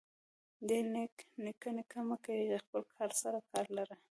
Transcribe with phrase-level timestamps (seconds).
[0.67, 0.85] ډير
[1.39, 3.95] نيکه نيکه مه کيږه خپل کار سره کار لره.